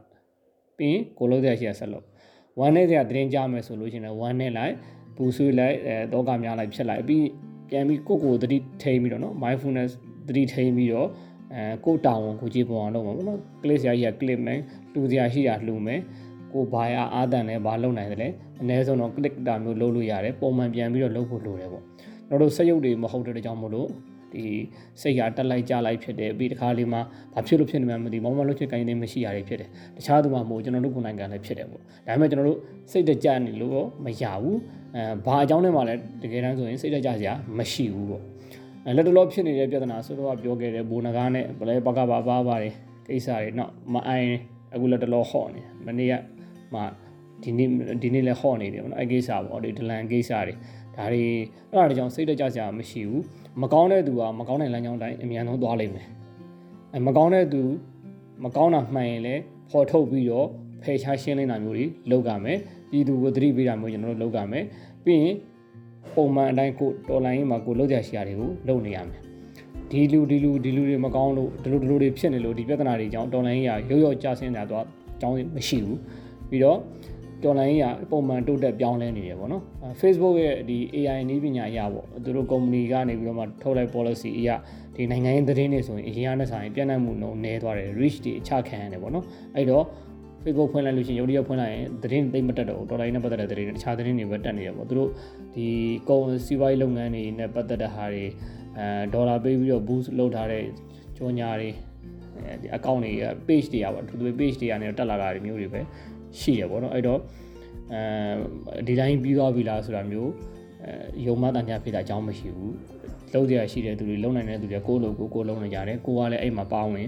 [0.77, 2.05] ပြီးရင်ကိုလို့စရာရှိရဆက်လို့
[2.59, 4.73] ဝမ်းနဲ့စရာသတင်းကြမယ်ဆိုလို့ရှိရင်လည်းဝမ်းနဲ့လိုက်
[5.15, 7.25] ပူဆွေးလိုက်အဲတော့ကများလိုက်ဖြစ်လိုက်ပြီး
[7.69, 9.91] ပြန်ပြီးကိုကိုသတိထိန်ပြီးတော့နော် mindfulness
[10.27, 11.07] သတိထိန်ပြီးတော့
[11.53, 14.59] အဲကိုတောင်းဝန်ကိုကြည့်ပေါ်အောင်လုပ်မှာပေါ့နော် click စရာကြီးက click မယ်
[14.93, 15.99] လှူစရာရှိတာလှူမယ်
[16.53, 18.29] ကိုဘာရအားတန်လဲဘာလုပ်နိုင်တယ်လဲ
[18.61, 21.96] အနည်းဆုံးတော့ click တာမျိုးလုပ်လို့ရတယ်ပုံမှန်ပြန်ပြီးတော့လုပ်ဖို့လိုတယ်ပေါ့ကျွန်
[22.29, 23.89] တော်တို့စက်ရုပ်တွေမဟုတ်တဲ့ကြောင့်မို့လို့
[24.33, 24.43] ဒီ
[25.01, 27.01] စိတ်ကတက်လိုက်ကြလိုက်ဖြစ်တယ်ပြီးတခါလေးမှာ
[27.33, 32.59] ဘာဖြစ်လို့ဖြစ်နေမှမသိဘောင်းမလို့ဖြစ်ကိုင်းနေမရှိရတွေဖြစ်တယ်တခြားသူမှမဟုတ်ကျွန်တော်တို့ကိုယ်နိုင်ငံလည်းဖြစ်တယ်ပေါ့ဒါပေမဲ့ကျွန်တော်တို့
[32.91, 34.57] စိတ်တကြနေလို့မရဘူး
[34.95, 38.23] အဲဘာအကြောင်းနဲ့မှလည်းတကယ်တမ်းဆိုရင်စိတ်တကြစရာမရှိဘူးပေါ့
[38.97, 42.73] လက်တလောဖြစ်နေတဲ့ပြဿနာဆိုတော့ပြောခဲ့တယ်ဘိုးနဂါနဲ့ဘလဲပကပါပါပါတယ်
[43.07, 44.29] ကိစ္စတွေတော့မအိုင်
[44.73, 46.13] အခုလက်တလောဟော့နေမနေ့က
[46.73, 46.81] မှ
[47.43, 47.69] ဒီနေ့
[48.03, 50.53] ဒီနေ့လည်းဟော့နေတယ်ပေါ့နော်အဲ့ကိစ္စပေါ့ဒီဒလန်ကိစ္စတွေ
[50.97, 51.25] ဒါတွေ
[51.71, 53.23] အဲ့ဒါကြောင့်စိတ်တကြစရာမရှိဘူး
[53.61, 56.07] မကောင်းတဲ့သူကမကောင်းတဲ့လမ်းကြောင်းတိုင်းအမြန်ဆုံးသွားလိမ့်မယ်
[56.93, 57.61] အဲမကောင်းတဲ့သူ
[58.43, 60.47] မကောင်းတာမှန်ရင်လည်းဖော်ထုတ်ပြီးတော့
[60.83, 62.57] ဖယ်ရှားရှင်းလင်းတာမျိုးတွေလုပ်ကြမယ်
[62.91, 64.63] ပြည်သူကိုသတိပေးတာမျိုးကျွန်တော်တို့လုပ်ကြမယ်
[65.05, 65.35] ပြီးရင်
[66.15, 69.21] ပုံမှန်အတိုင်းကိုတော်လိုင်းရေးမှာကိုလုပ်ကြရှိရာတွေကိုလုပ်နေရမယ်
[69.91, 74.83] ဒီလူဒီလူဒီလူတွေမကောင်းလို့ဒီလိုဒီလိုတွေဖြစ်နေလို့ဒီပြဿနာတွေကြောင့်တော်လိုင်းရေးကရုပ်ရော့ကြဆင်းတာတော့
[75.15, 75.99] အကြောင်းမရှိဘူး
[76.49, 76.77] ပြီးတော့
[77.43, 79.63] တော်လိုင်းရေးကပုံမှန်တိုးတက်ပြောင်းလဲနေတယ်ပေါ့နော်
[80.01, 84.49] Facebook ရဲ့ဒီ AI နည်းပညာအရပေါ့သူတို့ company ကနေပြီးတော့မှထုတ်လိုက် policy အရ
[84.95, 89.85] ဒီနိုင်ငံရေးသတင်းတွေဆိုရင်အရင်ကနဲ့ဆိုင်ပြန့်နှံ့မှုနှုန်းနည်းသွားတယ် reach တွေအချခံရတယ်ပေါ့နော်အဲ့တော့
[90.43, 95.09] Facebook ဖွင့်လိုက်လို့ရှိရင်ရုပ်ရည်ဖွင့်လိုက်ရင်သတင်းသိမ့်မတက်တော့ဘူးဒေါ်လာနဲ့ပတ်သက်တဲ့သတင်းတွေတခြားသတင်းတွေပဲတက်နေတယ်ပေါ့သူတို့
[95.55, 95.67] ဒီ
[96.09, 98.25] ကုန်စီးပွားရေးလုပ်ငန်းတွေနဲ့ပတ်သက်တဲ့ဟာတွေ
[98.77, 100.63] အဲဒေါ်လာပေးပြီးတော့ boost လုပ်ထားတဲ့
[101.17, 101.69] ကြောညာတွေ
[102.61, 103.11] ဒီ account တွေ
[103.47, 105.81] page တွေကပေါ့သူတို့ page တွေကနေတက်လာတာတွေမျိုးတွေပဲ
[106.39, 107.19] ရှိတယ်ပေါ့နော်အဲ့တော့
[107.93, 110.31] အဲဒီတိုင်းပြီးသွားပြီလားဆိုတာမျိုး
[110.83, 112.75] အဲယုံမတန်ကြဖြစ်တာအကြောင်းမရှိဘူး
[113.33, 117.07] လုံးကြရရှိတဲ့သူတွေလုံနိုင်တဲ့သူတွေကိုလိုကိုကိုလုံးနေကြတယ်ကိုကလည်းအဲ့မှာပါဝင်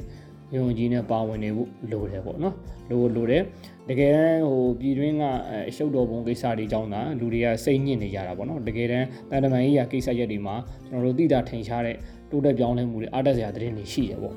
[0.55, 2.55] ယုံကြည်နဲ့ပါဝင်နေဖို့လိုတယ်ပေါ့နော်
[2.89, 3.43] လိုလိုတယ်
[3.89, 5.23] တကယ်တမ်းဟိုပြည်တွင်းက
[5.69, 10.55] အရှုပ်တော်ပုံကိစ္စတွေကြောင့်သာလူတွေကစိတ်ညစ်နေကြတာပေါ့နော်တကယ်တမ်းတန်တမန်ကြီးရာကိစ္စရက်တွေမှာ
[10.87, 11.95] ကျွန်တော်တို့သိတာထင်ရှားတဲ့
[12.31, 14.35] တိုးတက်ပြောင်းလဲမှုတွေအားတက်စရာသတင်းတွေရှိတယ်ပေါ့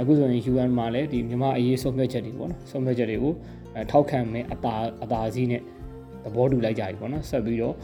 [0.00, 3.32] အခုဆိုရင် UN မှာလည်းဒီမြန်မာအရေးဆုံးဖြတ်ချက်တွေပေါ့နော်ဆုံးဖြတ်ချက်တွေကို
[3.90, 5.62] ထောက်ခံမဲ့အတာအတာစီးနဲ့
[6.24, 7.74] သဘောတူလိုက်ကြပြီပေါ့နော်ဆက်ပြီးတော့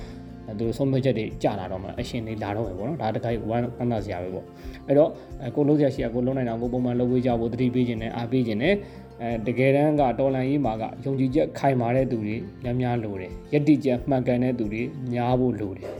[0.58, 4.44] သူတို့ဆုံးဖြတ်ချက်တွေကြာလာတော့မှအရှင်တွေလာတော့မယ်ပေါ့နော်ဒါတခိုက်ဝမ်းဝမ်းသာစရာပဲပေါ့
[4.86, 5.10] အဲ့တော့
[5.56, 8.74] ကိုလုံးစရာရှိရကိုလုံးနိုင်တာကိုပုံမှန်လုပ်ဝေးကြဖို့တတိပေးခြင်းနဲ့အားပေးခြင်းနဲ့
[9.22, 15.90] အဲတကယ်တမ်းကတော်လန်ရေးမှာကယုံကြည်ချက်ခိုင်မာတဲ့သူတွေများများလိုတယ်ယက်တိချက်မှန်ကန်တဲ့သူတွေများဖို့လိုတယ်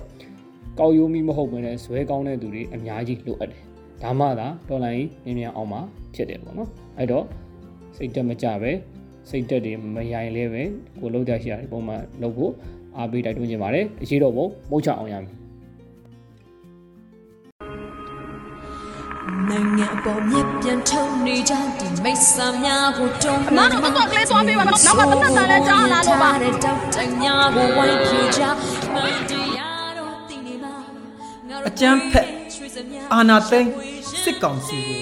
[0.78, 3.62] ကောက်ရိုးမိမဟုတ်ဘဲနဲ့ဇွဲကောင်းတဲ့သူတွေအများကြီးလိုအပ်တယ်
[4.02, 5.80] ဒါမှသာတော်လန်ရေးမြင်မြန်အောင်မှာ
[6.14, 7.24] ဖြစ်တယ်ပေါ့နော်အဲ့တော့
[7.96, 8.72] စိတ်တက်မကြပဲ
[9.28, 10.62] စိတ်တက်တွေမရိုင်လဲပဲ
[11.00, 12.52] ကိုလုံးကြရှိရတယ်ပုံမှန်လုပ်ဖို့
[12.96, 15.40] အားပေးတိုက်တွန်းခြင်းပါတယ်အရှိတော်ပုံမုတ်ချအောင်ရမည်
[19.48, 28.42] နိုင်ငံအပေါ်မြစ်ပြန်ထုံနေကြဒီမိတ်ဆာများကိုတုံးအမတို့တော့ကလေးသွားပေးပါနော်နောက်ကတနက်စာလည်းကြားလာလို့ပါတဲ့တောက်တညာကိုဝိုင်းပြကြ
[28.94, 28.96] မ
[29.30, 30.72] တရားတော့တင်နေမှာ
[31.48, 32.26] ငါတို့အကြမ်းဖက်
[33.14, 33.70] အာနာသိန်း
[34.22, 34.98] စစ်ကောင်စီကို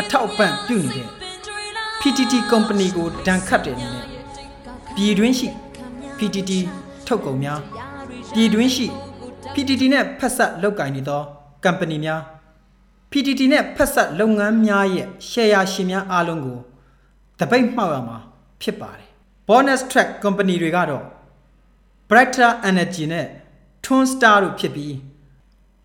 [0.00, 1.21] အထောက်အပံ့ပြုနေတဲ့
[2.04, 4.04] PTT company ကိုဒဏ်ခတ်တဲ့အနေနဲ့
[4.96, 5.48] ပြည်တွင်းရှိ
[6.18, 6.52] PTT
[7.06, 7.60] ထုတ်ကုန်များ
[8.34, 8.86] ပြည်တွင်းရှိ
[9.54, 11.22] PTT နဲ့ဖက်ဆက်လုပ်ကိုင်နေသော
[11.64, 12.20] company များ
[13.10, 16.58] PTT နဲ့ဖက်ဆက်လုပ်ငန်းများရဲ့ share ရှင်များအားလုံးကို
[17.38, 18.18] တပိတ်မှောက်ရမှာ
[18.62, 19.08] ဖြစ်ပါတယ်
[19.48, 21.04] bonus track company တွေကတော့
[22.08, 23.26] brighter energy နဲ့
[23.84, 24.94] twin star တို့ဖြစ်ပြီး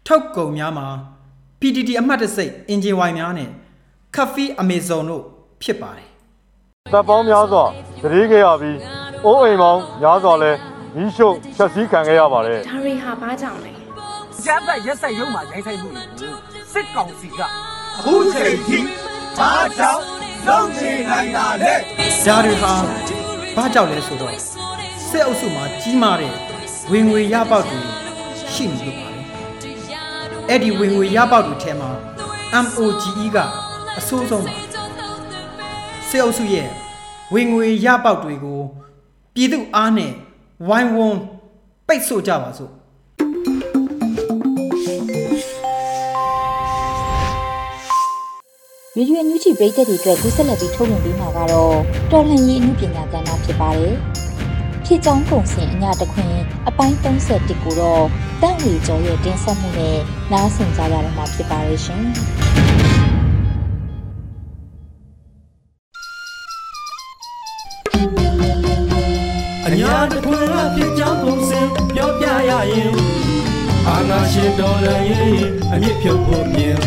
[0.08, 0.88] ထုတ်ကုန်များမှာ
[1.60, 3.50] PTT အမှတ်တစိတ်အင်ဂျင်ဝိုင်များနဲ့
[4.16, 5.26] Coffee Amazon တို့
[5.64, 6.08] ဖြစ်ပါတယ်
[6.94, 7.66] တပ်ပေါင်းများစွာ
[8.02, 8.78] တရေခဲ့ရပြီး
[9.26, 10.52] အိုးအိမ်ပေါင်းများစွာလဲ
[10.96, 13.72] မိရှုပ်ဖြတ်စည်းခံခဲ့ရပါတယ်ဒါတွေဟာဘာကြောင့်လဲ
[14.44, 16.34] ကျပ်သက်ရက်ဆက်ရုံမှာရိုင်းဆိုင်မှုတွေကို
[16.74, 18.78] စစ်ကောင်စီကအခုချိန်ထိ
[19.38, 20.04] ဘာကြောင့်
[20.48, 21.74] လုံးချင်နိုင်တာလဲ
[22.26, 22.74] ဒါတွေဟာ
[23.56, 24.34] ဘာကြောင့်လဲဆိုတော့
[25.10, 26.34] စစ်အုပ်စုမှာကြီးမားတဲ့
[26.92, 27.80] ဝင်ငွေရပေါက်တွေ
[28.54, 29.22] ရှိနေလို့ပါလေ
[30.50, 31.90] အဲ့ဒီဝင်ငွေရပေါက်တွေထဲမှာ
[32.66, 33.38] MOGE က
[33.98, 34.67] အဆိုးဆုံးပါ
[36.10, 36.70] စစ်အုပ်စုရဲ့
[37.34, 38.62] ဝင်ငွေရပေါက်တွေကို
[39.36, 40.12] ပြည်သူအားနဲ့
[40.68, 41.20] ဝိုင်းဝန်း
[41.88, 42.72] ပိတ်ဆို့ကြပါစို့
[48.98, 51.76] ရေဒီယိုအန်ယူဂျီပရိသတ်တွေအတွက်ကူးဆက်လက်ပြီးထုတ်လွှင့်ပေးမှာကတော့
[52.12, 53.96] တော်လှန်ရေးအမှုပညာကဏ္ဍဖြစ်ပါတယ်။
[54.86, 56.34] ဖြစ်ချောင်းကုန်စင်အညာတခွင်
[56.68, 58.04] အပိုင်း31ကိုတော့
[58.42, 59.98] တန့်ဝေကျော်ရဲ့တင်ဆက်မှုနဲ့
[60.32, 62.04] နားဆင်ကြရတော့မှာဖြစ်ပါရဲ့ရှင်။
[72.68, 72.94] ရရင်
[73.88, 76.78] အာနာရှင်တော်လည်းရင်အမြင့်ဖြုတ်ဖို့မြင်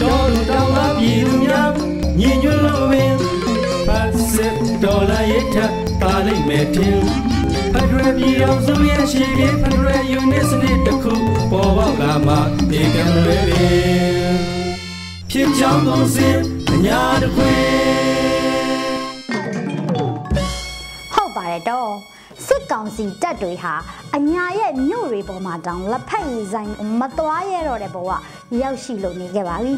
[0.00, 1.70] တော်လူတော်မပြည်သူများ
[2.18, 3.14] ညီညွတ်လို့ပင်
[3.86, 5.56] ဖတ်စစ်တော်လည်းရထ
[6.00, 6.98] တာလိမ့်မယ်တင်
[7.72, 11.14] ဖက်ဒရယ်ပြည်အောင်စုရဲ့ရှိပြီးဖက်ဒရယ်ယူနစ်စနစ်တစ်ခု
[11.50, 12.34] ပေါ်ပေါက်လာမှ
[12.70, 14.36] ဒီကံလွယ်ပင်
[15.30, 16.28] ဖြစ်ကြောင်းပုံစံ
[16.70, 17.64] အညာတခွင်
[21.14, 22.13] ဟုတ်ပါတယ်တော့
[22.46, 23.74] စစ်ကောင်စီတပ်တွေဟာ
[24.16, 28.10] အညာရဲ့မြို့တွေပေါ်မှာတောင်လက်ဖက်ရည်ဆိုင်မသွားရတော့တဲ့ဘဝ
[28.60, 29.74] ရောက်ရှိလို့နေခဲ့ပါပြီ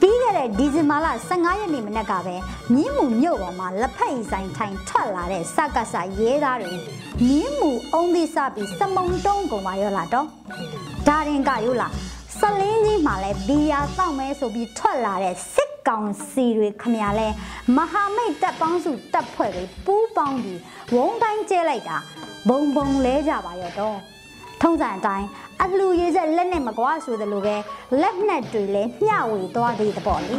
[0.00, 2.36] ပြီးခဲ့တဲ့ဒီဇင်ဘာလ15ရက်နေ့မနက်ကပဲ
[2.74, 6.72] မြင်းမှုမြို့ပေါ်မှာလက်ဖက်ရည်ဆိုင်ထိုင်ထွက်လာတဲ့စကစရဲသားတွေ
[7.26, 10.26] မြင်းမှုအုံးသီးစပြီးစမုံတုံးကုန်ပါရောလာတော့
[11.08, 11.88] ဒါရင်ကရောလာ
[12.38, 17.28] စလင်းကြီးမှာလဲဘီယာတောက်မဲဆိုပြီးထွက်လာတဲ့စစ် ကောင်စီတွေခမရလဲ
[17.76, 20.60] မဟာမိတ်တပ်ပေါင်းစုတပ်ဖွဲ့တွေပူးပေါင်းပြီး
[20.94, 21.96] ဝုံတိုင်းကျဲလိုက်တာ
[22.48, 23.98] ဘုံဘုံလဲကြပါရောတော့
[24.62, 25.26] ထုံးစံအတိုင်း
[25.62, 27.56] အလှူရေးဆက်လက်နဲ့မကွာဆိုသလိုပဲ
[28.00, 30.38] လက်နဲ့တွေလည်းမျှဝေသွားသေးတဲ့ပေါ့လေ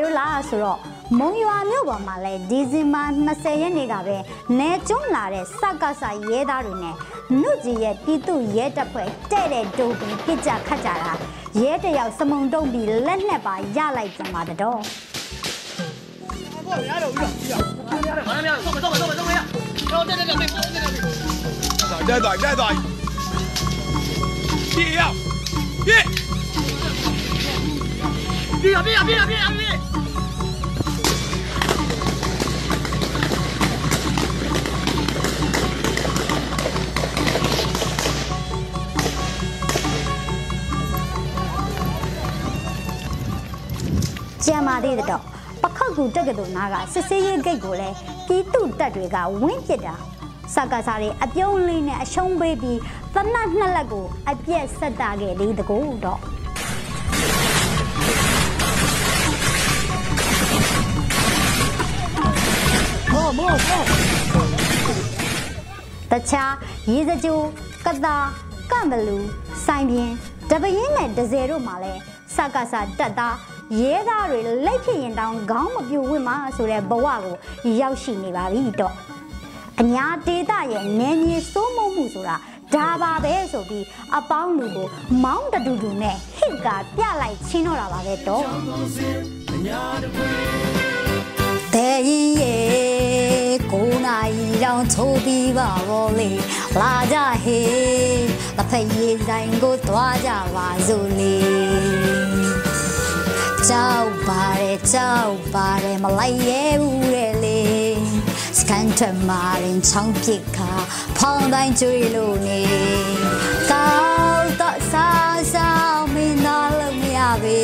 [0.00, 0.78] ရို့လားဆိုတော့
[1.18, 4.16] မုံရွာမြို့ပေါ်မှာလဲဒီဇင်ဘာ20ရက်နေ့ကပဲ
[4.58, 6.94] နေကျုံလာတဲ့စက္ကဆရဲသားတွေနဲ့
[7.42, 11.12] နုကြီးရဲ့ပြည်သူရဲတပ်ဖွဲ့တဲ့တဲ့ဒုံပြီးပြစ်ကြခတ်ကြတာ
[11.60, 14.80] ရဲတယောက်စမုံတုံးပြီးလက်နဲ့ပါရလိုက်ကြမှာတော့
[16.88, 19.38] ရတော့ပြီလားရတော့ပါလားဆောက်ပါဆောက်ပါဆောက်ပါဆောက်ပါရ
[19.92, 21.18] တော့တက်တက်တက်တက်တက်တက်တက်
[22.08, 22.74] တက်သွားတက်သွား
[24.74, 25.27] ပြေးရ
[28.62, 29.76] ပြေးပြေးပြေးပြေးပြေး
[44.44, 45.22] ကျန်ပါသေးတော့
[45.62, 49.94] ပခောက်ကူတက်ကတူနားကစစ်စေးရေးဂိတ်ကိုလည်းပြည်သူတပ်တွေကဝင်းပစ်တာ
[50.54, 52.78] စကားစားတွေအပြုံးလေးနဲ့အရှုံးပေးပြီး
[53.14, 56.20] သနတ်နှစ်လက်ကိုအပြက်ဆက်တာခဲ့လေတကူတော့
[66.10, 66.52] တခြား
[66.90, 67.38] ရေစကြို
[67.86, 68.16] ကတာ
[68.70, 69.18] ကန့်ဘလူ
[69.64, 70.14] ဆိုင်ပြင်း
[70.50, 71.92] တပရင်နဲ့ဒဇယ်တို့မှာလဲ
[72.34, 73.36] စကားစာတက်သား
[73.80, 78.94] ရဲသားတွေလက်ဖြစ်ရင်တောင်ခေါင်းမပြူဝင့်မှာဆိုတဲ့ဘဝကိုရောက်ရှိနေပါပြီတော့
[79.80, 82.36] အညာဒေတာရဲ့နယ်မြေစိုးမိုးမှုဆိုတာ
[82.74, 83.84] ဒါပါပဲဆိုပြီး
[84.16, 84.86] အပေါင်းလူကို
[85.24, 88.42] မောင်းတတူတူနဲ့ဟစ်ကပြလိုက်ချင်းတော့တာပါပဲတော့
[91.74, 96.30] တဲ့ရင်ရဲ့ကိုနိုင်ရောင်ချိုးပြီးပါဘောလေ
[96.80, 98.26] လာကြဟေး
[98.56, 101.36] တစ်ဖက်ရေးဆိုင်ကိုသွားကြပါစို့လေ
[103.68, 107.62] ကြောက်ပါတယ်ကြောက်ပါတယ်မလိုက်ရဲဘူးတဲ့လေ
[108.58, 110.72] စကန်ထမာရင်ချောင်းပြစ်ခါ
[111.18, 112.62] ဖောင်းတိုင်းကျွေလို့နေ
[113.70, 113.90] ကော
[114.36, 117.60] က်တော့စားစားမင်းသားလုံးမရပေ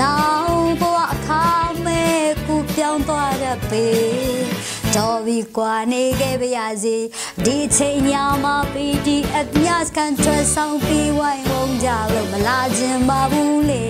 [0.00, 0.45] နောက်ဘဝအခါမဲကူ
[2.76, 3.86] ပြောင်းသွားတတ်ပေ
[4.96, 6.96] တော်ပြီကွာနေခဲ့ပါရစေ
[7.44, 8.12] ဒီချိန်ည
[8.44, 13.84] မှာ PDF ညစကန်ထရဆောင်ပြီးဝိုင်းဝုံကြလို့မလာခြင်းပါဘူးလေ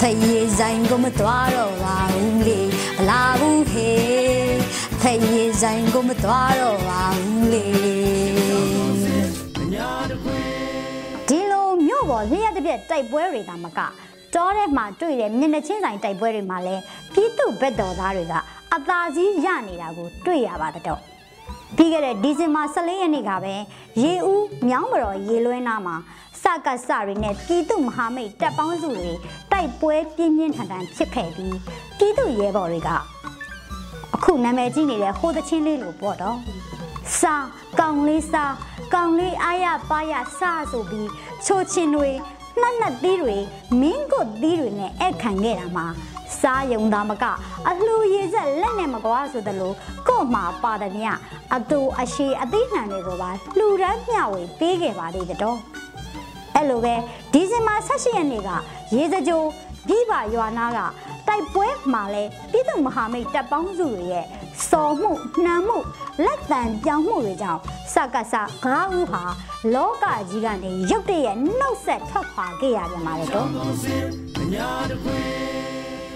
[0.00, 2.60] ဖယေဆိုင်ကိုမတော်တော့ပါဘူးလေ
[2.96, 4.56] မလာဘူးဟေး
[5.00, 7.66] ဖယေဆိုင်ကိုမတော်တော့ပါဘူးလေ
[11.28, 13.80] ဒီလိုမြို့ပေါ်လျှက်တစ်ပြက်တိုက်ပွဲတွေတာမက
[14.34, 18.34] တောထဲမှာတွေ့တဲ့မျက်နှာချင်းဆိုင်တိုက်ပွဲတွေမှာလည်းပြည်သူဘက်တော်သားတွေက
[18.74, 21.00] အသာစီးရနေတာကိုတွေ့ရပါတော့
[21.76, 23.54] ပြီးခဲ့တဲ့ဒီဇင်ဘာ14ရက်နေ့ကပဲ
[24.02, 25.96] ရေဦးမြောင်းမတော်ရေလွှဲနာမှာ
[26.42, 29.10] စကစတွေနဲ့ပြည်သူမဟာမိတ်တပ်ပေါင်းစုတွေ
[29.52, 31.56] တိုက်ပွဲပြင်းပြင်းထန်ထန်ဖြစ်ခဲ့ပြီး
[31.98, 32.90] ပြည်သူရဲဘော်တွေက
[34.14, 36.36] အခုနာမည်ကြီးနေတဲ့ဟိုသချင်းလေးလိုပေါ့တော့
[37.20, 37.34] စာ
[37.80, 38.44] ကောင်လေးစာ
[38.94, 41.08] ကောင်လေးအားရပါရစာဆိုပြီး
[41.44, 42.10] ချိုချင်းတွေ
[42.60, 43.36] နှက်နှက်သီးတွေ
[43.80, 45.86] မင်းကုတ်သီးတွေနဲ့အဲ့ခံခဲ့တာမှာ
[46.40, 47.24] စားယုံသားမက
[47.68, 49.72] အလှူရည်ဆက်လက်နဲ့မကွာဆိုသလို
[50.08, 51.06] ကို့မှာပါတဲ့မြ
[51.54, 55.58] အတူအရှိအသိနှံတွေကိုပါလှူဒန်းမျှဝေပေးခဲ့ပါသေးတယ်တော့
[56.54, 56.94] အဲ့လိုပဲ
[57.32, 58.50] ဒီဇင်ဘာ16ရက်နေ့က
[58.94, 59.42] ရေစကြို
[59.88, 60.78] ပြည်ပါရွာနာက
[61.28, 64.26] တိုက်ပွဲမှာလဲပြည်သူမဟာမိတ်တပ်ပေါင်းစုတွေရဲ့
[64.70, 65.12] စော်မှု
[65.44, 65.78] နှမ်းမှု
[66.24, 67.60] လက်တံပြောင်းမှုတွေကြောင့်
[67.94, 68.34] စကစ
[68.64, 69.22] ဂါဦးဟာ
[69.74, 73.46] လောကကြီးကနေရုတ်တရက်နှုတ်ဆက်ထွက်ခွာခဲ့ရပြန်ပါလေတော့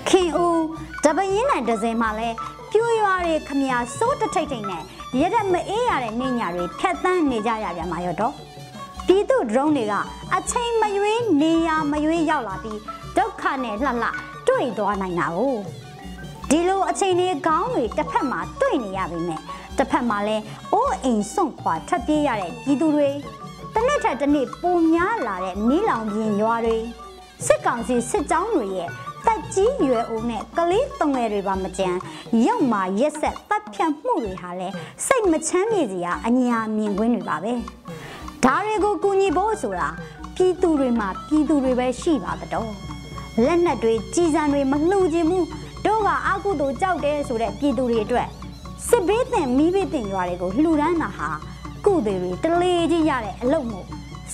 [0.09, 0.63] ခင်ဦး
[1.05, 2.29] တပင်းနိုင်ဒဇင်မှာလဲ
[2.71, 4.83] ပြူရွာတွေခမညာစိုးတထိတ်ထိတ်နဲ့
[5.21, 8.33] ရက်ရက်မအေးရတဲ့နေညာတွေဖြတ်တန်းနေကြရပြန်ပါရောတော့
[9.07, 9.95] ပြည်သူဒရုန်းတွေက
[10.35, 12.79] အချိန်မရွေးနေရမရွေးရောက်လာပြီး
[13.17, 14.11] ဒုက္ခနဲ့လှလှ
[14.49, 15.39] တွေ့သွားနိုင်တာ哦
[16.51, 19.41] ဒီလိုအချိန်လေးခေါင်းတွေတစ်ဖက်မှာတွေ့နေရပါမယ်
[19.79, 20.37] တစ်ဖက်မှာလဲ
[20.73, 23.09] အိုးအိမ်စွန့်ခွာထပ်ပြေးရတဲ့ပြည်သူတွေ
[23.75, 26.79] တစ်နေ့ထက်တစ်နေ့ပုံများလာတဲ့မီးလောင်ပြင်ရွာတွေ
[27.47, 28.91] စစ်ကောင်စီစစ်ကြောင်းတွေရဲ့
[29.27, 31.99] တက်ကြီးရွယ်အိုနဲ့ကလေးတုံငယ်တွေပါမကြမ်း
[32.47, 34.69] ရုပ်မာရက်ဆက်တပ်ဖြတ်မှုတွေဟာလဲ
[35.07, 37.53] စိတ်မချမ်းမြေစရာအညာမြင်ကွင်းတွေပါပဲ
[38.45, 39.89] ဒါတွေကိုကူညီဖို့ဆိုတာ
[40.37, 42.71] ပြည်သူတွေမှာပြည်သူတွေပဲရှိပါတော့
[43.45, 45.39] လက်နက်တွေကြီးစံတွေမလှူခြင်းမှု
[45.87, 48.29] တို့ကအာကုသို့ကြောက်တယ်ဆိုတဲ့ပြည်သူတွေအတွက်
[48.89, 51.29] စစ်ဘေးသင်မိဘေးသင်ရွာတွေကိုလှူဒန်းတာဟာ
[51.87, 53.87] ကုသိုလ်တွေတလေကြီးရတဲ့အလုပ်မို့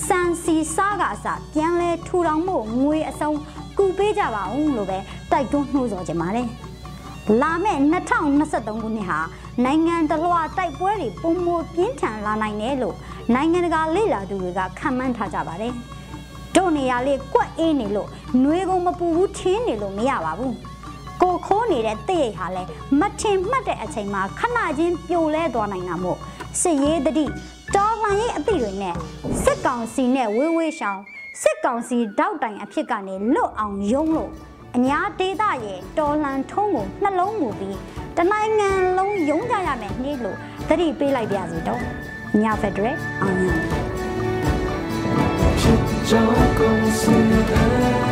[0.06, 3.30] စံစီစားကအစပြန်လဲထူထောင်မှုငွေအစုံ
[3.78, 4.98] ကူပေးကြပါဦးလို့ပဲ
[5.30, 6.48] တိုက်တွန်းနှိုးဆော်ကြပါတယ်။
[7.40, 9.18] လာမယ့်2023ခုနှစ်ဟာ
[9.64, 12.96] နိုင်ငံတလွှာတိုက်ပွဲတွေပုံမပြင်းထန်လာနိုင်တယ်လို့
[13.34, 15.72] နိုင်ငံတကာလေ့လာသူတွေကခန့်မှန်းထားကြပါတယ်။
[16.56, 18.08] တို့နေရာလေးကွက်အေးနေလို့
[18.42, 20.54] နှွေးကုန်မပူဘူးထင်းနေလို့မရပါဘူး။
[21.22, 22.68] ကိုခိုးနေတဲ့တည့်ရိတ်ဟာလည်း
[23.00, 26.18] မထင်မှတ်တဲ့အချိန်မှာခဏချင်းပြိုလဲသွားနိုင်တာမို့
[26.61, 27.26] စစ်ရေးတတိ
[27.74, 28.94] တော်လှန်ရေးအသည့်တွေနဲ့
[29.42, 31.02] စစ်ကောင်စီနဲ့ဝေးဝေးရှောင်း
[31.42, 34.30] စစ်ကောင်စီတောက်တိုင်အဖြစ်ကနေလွတ်အောင်ယုံလို့
[34.76, 37.78] အညာဒေသရဲ့တော်လှန်ထုံးကိုနှလုံးမူပြီး
[38.16, 41.80] တနိုင်ငံလုံးယုံကြရမယ်နှိလို့သတိပေးလိုက်ပါစီတော့
[42.42, 43.48] ညာဖက်ဒရယ်အောင်ရ
[45.61, 47.14] ဖြစ်ကြောင်းကုန်စီ
[47.48, 48.12] တဲ့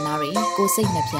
[0.21, 1.17] တွေကိုစိတ်နှပြ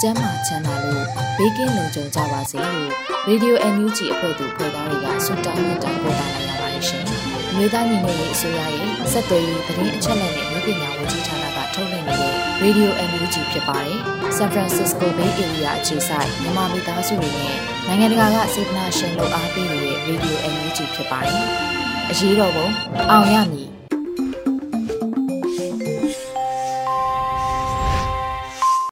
[0.00, 1.04] ကျန်းမာချမ်းသာလို့
[1.38, 2.90] ဘေးကင်းလုံခြုံကြပါစေလို့
[3.28, 7.04] Radio NUG အဖွဲ့သူဖွဲ့သားတွေကဆုတောင်းမေတ္တာပို့တာလိုက်ရပါတယ်ရှင်။
[7.56, 13.98] မြေသားညီမရေးအစိုးရရဲ့စက်သွေးရေးသတင်းအချက်အလက်နဲ့လူပညာဝန်ကြီးဌာနကထုတ်လွှင့်နေတဲ့ Radio NUG ဖြစ်ပါတယ်။
[14.36, 21.42] San Francisco Bay Area အခြေစိုက်မြန်မာမိသားစုတွေနဲ့နိုင်ငံတကာကစေတနာရှင်လို့အားပေးနေတဲ့ Radio NUG ဖြစ်ပါတယ်။
[22.10, 22.66] အရေးတော်ပုံ
[23.10, 23.73] အောင်ရမည်